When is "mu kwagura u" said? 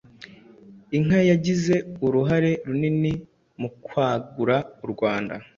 3.59-4.87